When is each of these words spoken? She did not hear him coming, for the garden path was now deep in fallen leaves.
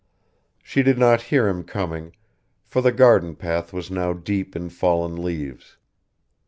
She 0.63 0.81
did 0.81 0.97
not 0.97 1.21
hear 1.29 1.47
him 1.47 1.63
coming, 1.63 2.13
for 2.65 2.81
the 2.81 2.91
garden 2.91 3.35
path 3.35 3.71
was 3.71 3.91
now 3.91 4.13
deep 4.13 4.55
in 4.55 4.69
fallen 4.69 5.15
leaves. 5.21 5.77